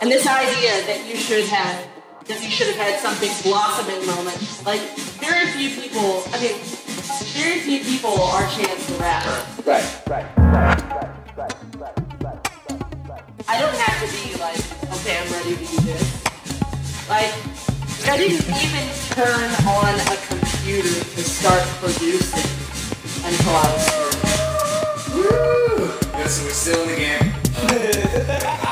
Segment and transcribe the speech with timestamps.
[0.00, 1.86] And this idea that you should have
[2.24, 4.40] that you should have had something blossoming moment.
[4.64, 4.80] Like
[5.20, 6.24] very few people.
[6.32, 6.56] I mean,
[7.36, 9.44] very few people are Chance the Rapper.
[9.68, 12.48] Right, right, right, right, right, right, right,
[13.08, 13.22] right.
[13.46, 14.56] I don't have to be like,
[15.00, 16.04] okay, I'm ready to do this.
[17.10, 17.34] Like,
[18.08, 22.48] I didn't even turn on a computer to start producing
[23.20, 24.16] until I was here.
[25.12, 25.92] Woo!
[26.16, 27.34] Yeah, so we're still in the game.
[27.68, 28.66] We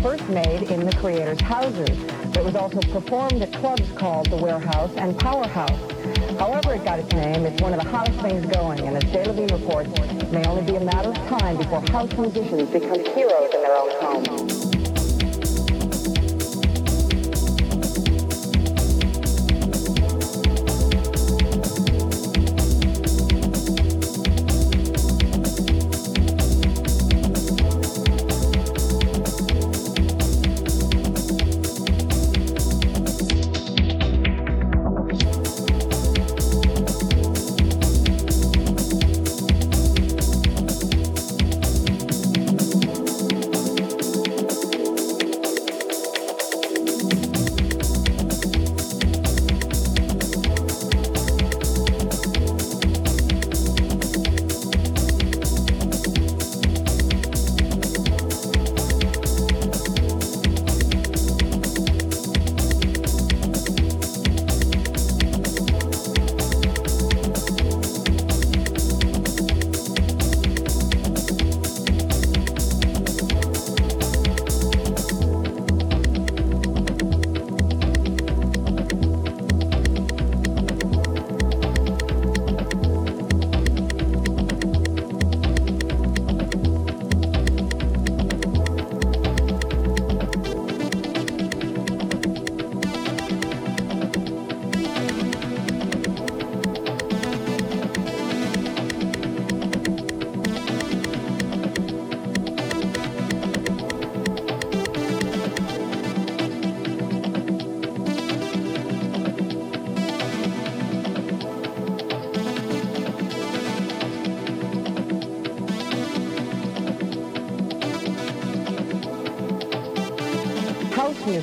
[0.00, 1.90] first made in the creators' houses.
[2.36, 5.78] It was also performed at clubs called The Warehouse and Powerhouse.
[6.38, 9.24] However it got its name, it's one of the hottest things going, and as Jay
[9.24, 13.50] Levine reports, it may only be a matter of time before house musicians become heroes
[13.54, 14.37] in their own home.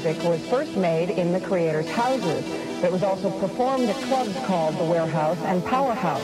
[0.05, 2.45] Music was first made in the creators' houses.
[2.83, 6.23] It was also performed at clubs called The Warehouse and Powerhouse.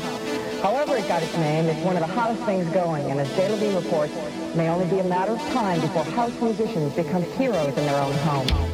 [0.61, 3.49] However it got its name, it's one of the hottest things going, and as Jay
[3.49, 7.75] Levine reports, it may only be a matter of time before house musicians become heroes
[7.75, 8.70] in their own home.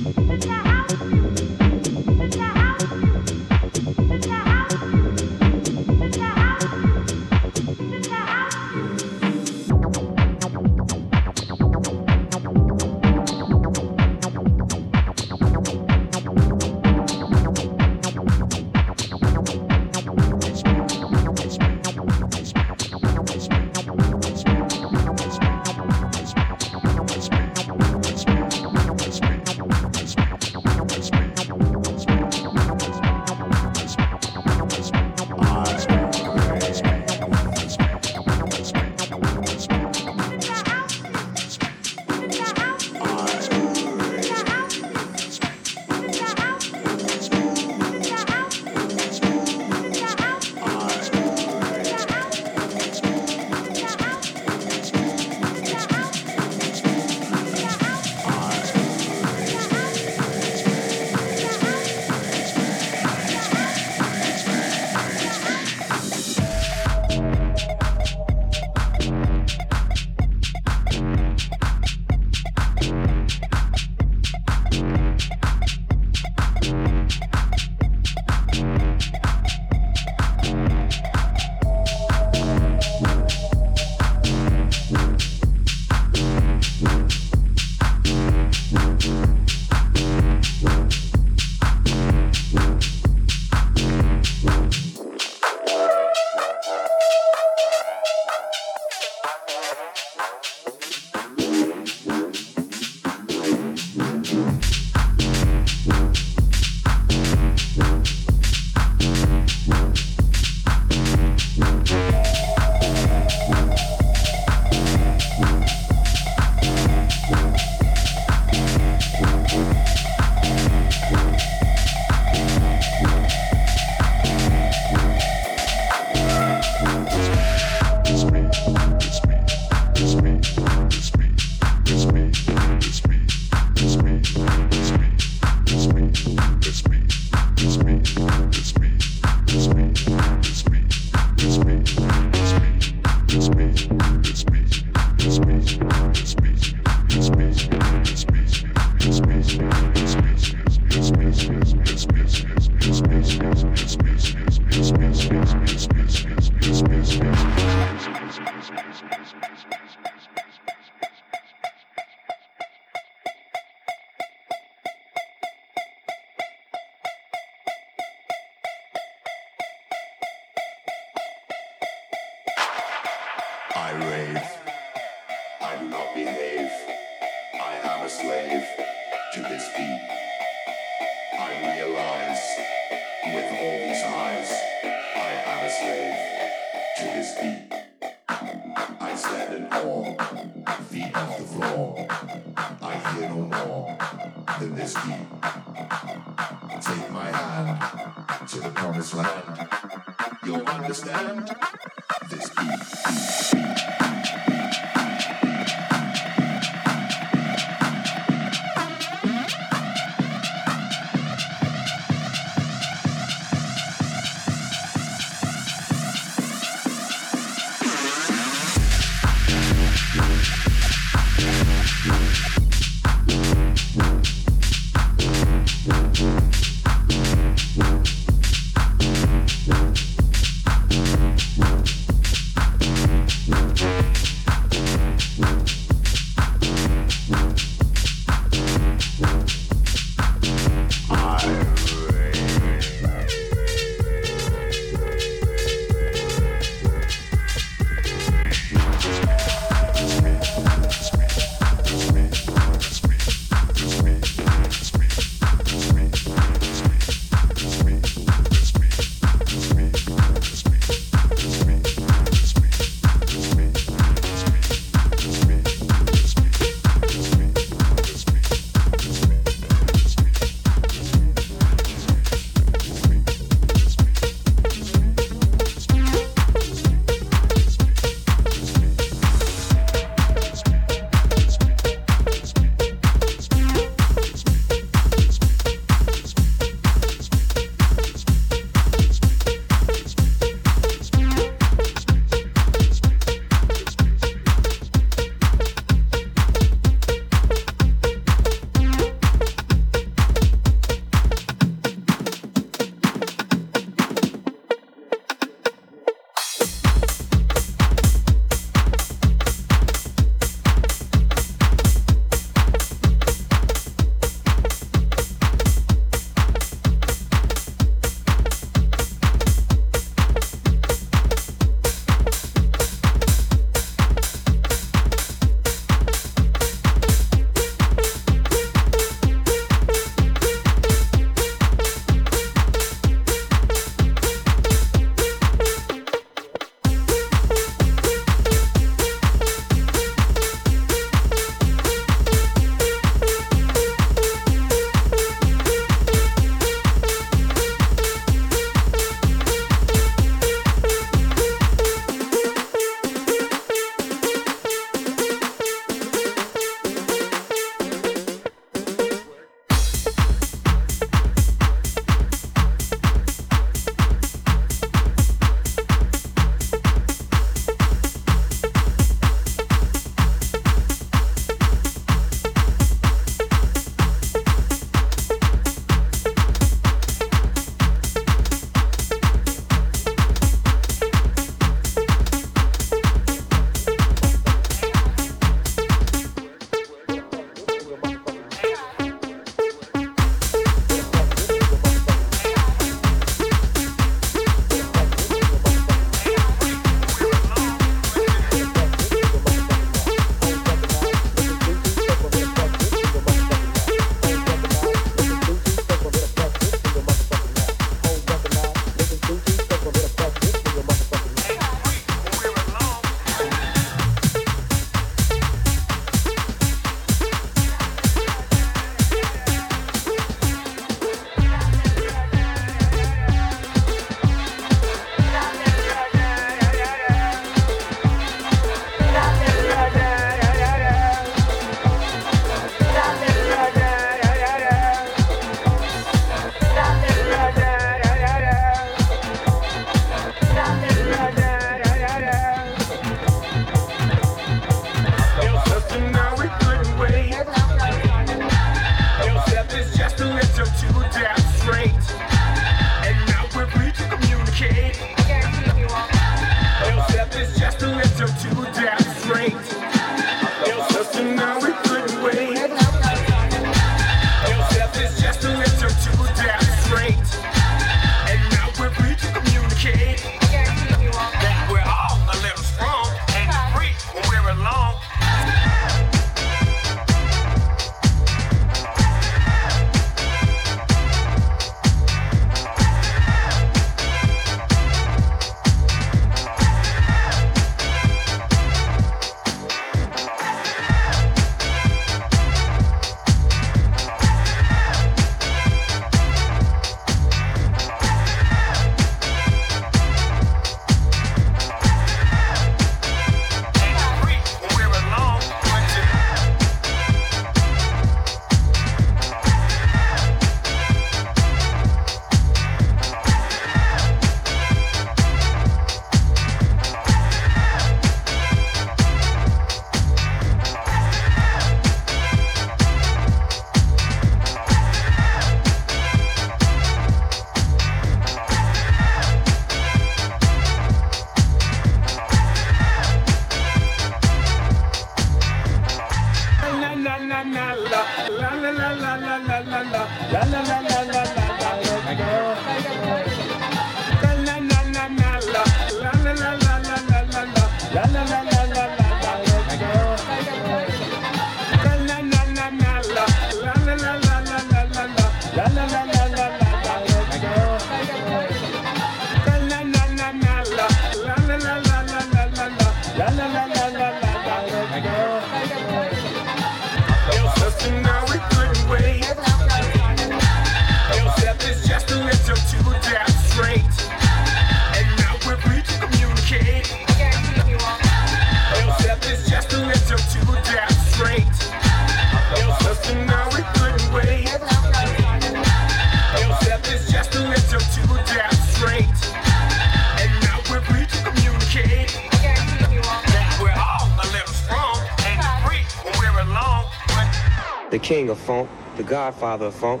[598.46, 600.00] Funk, the godfather of funk,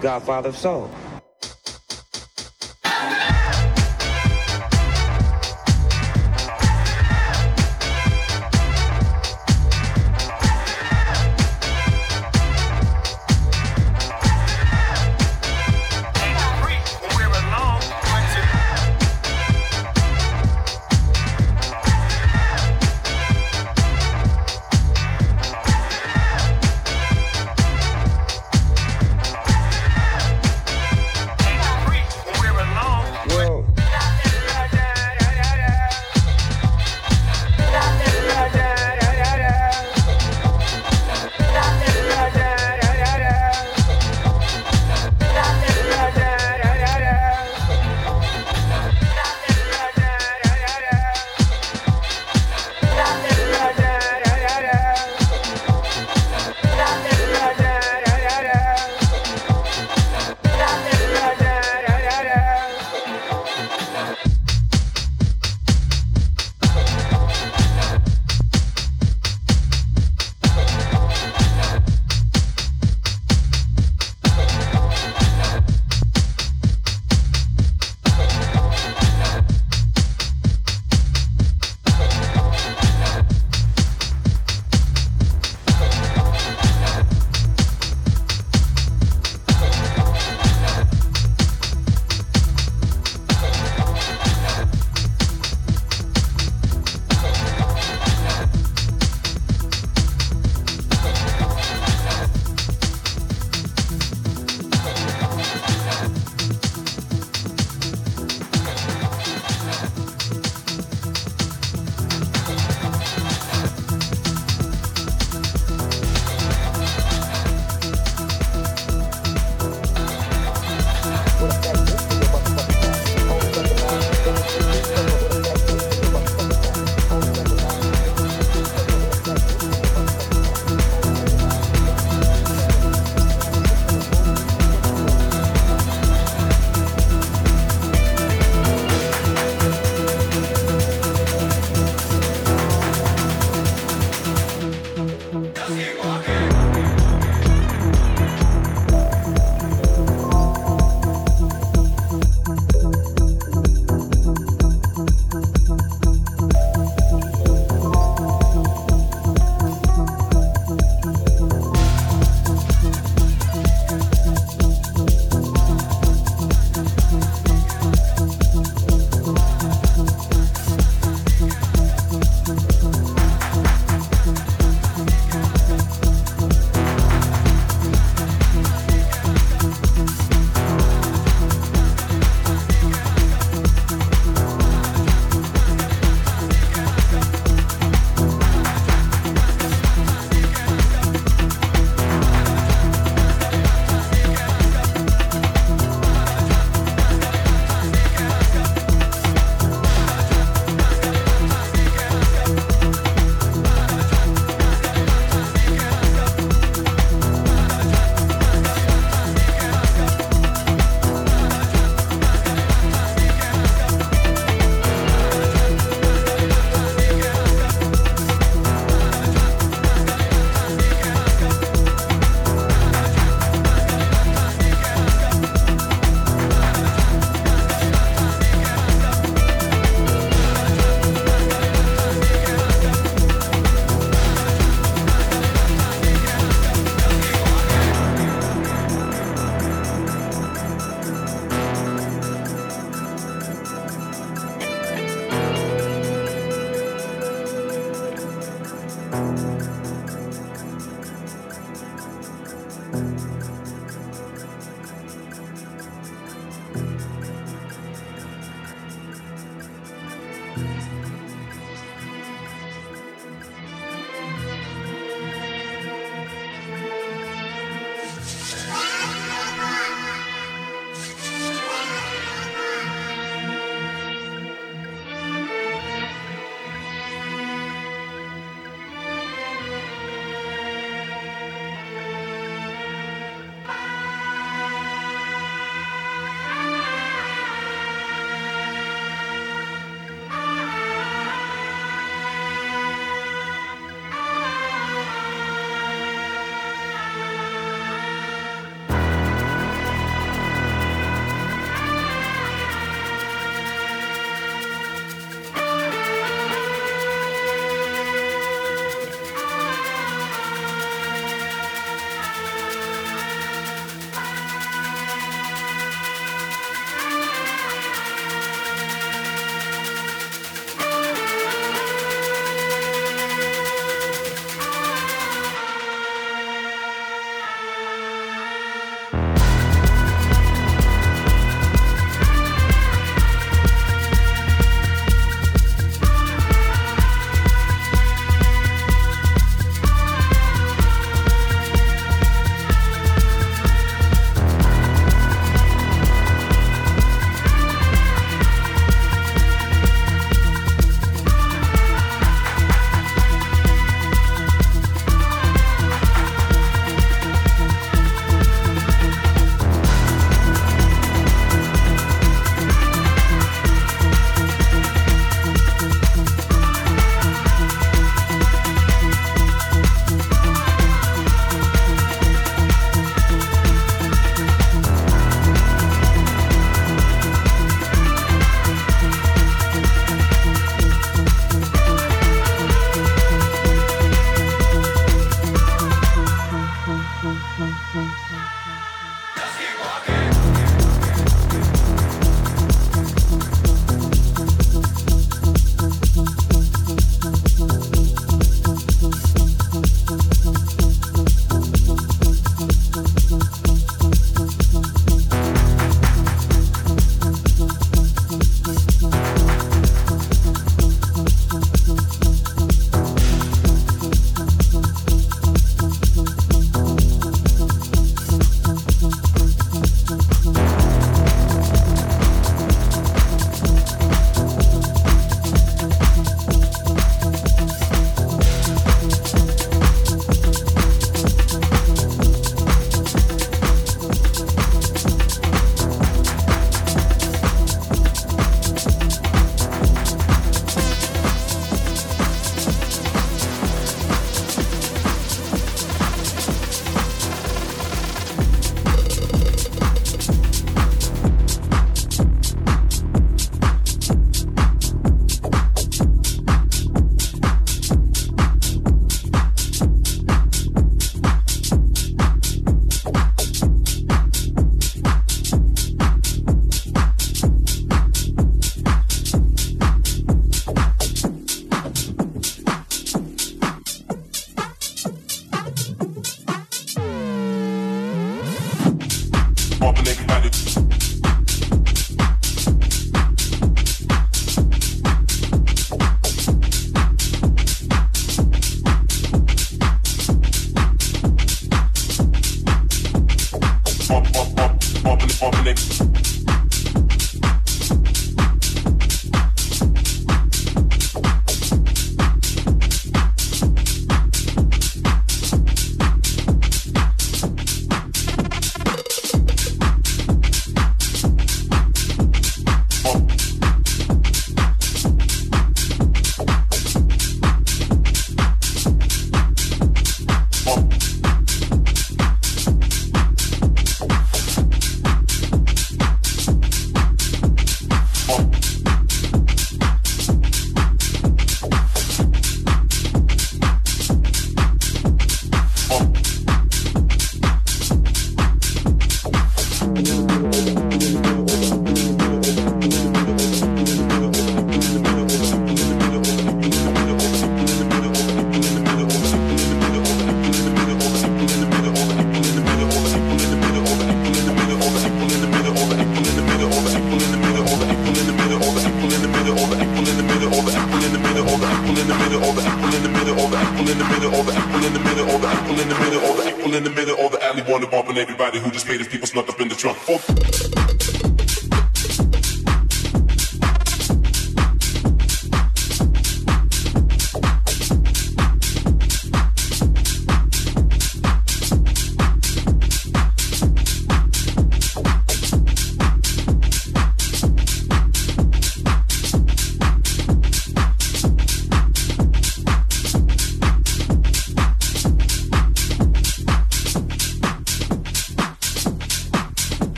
[0.00, 0.90] godfather of soul.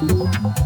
[0.00, 0.58] Música